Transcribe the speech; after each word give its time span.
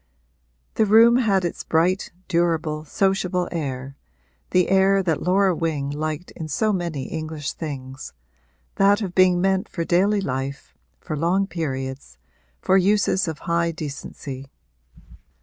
The 0.73 0.87
room 0.87 1.17
had 1.17 1.45
its 1.45 1.63
bright, 1.63 2.11
durable, 2.27 2.85
sociable 2.85 3.47
air, 3.51 3.95
the 4.49 4.69
air 4.69 5.03
that 5.03 5.21
Laura 5.21 5.55
Wing 5.55 5.91
liked 5.91 6.31
in 6.31 6.47
so 6.47 6.73
many 6.73 7.03
English 7.03 7.53
things 7.53 8.11
that 8.77 9.03
of 9.03 9.13
being 9.13 9.39
meant 9.39 9.69
for 9.69 9.85
daily 9.85 10.19
life, 10.19 10.73
for 10.99 11.15
long 11.15 11.45
periods, 11.45 12.17
for 12.59 12.77
uses 12.77 13.27
of 13.27 13.37
high 13.45 13.69
decency. 13.69 14.49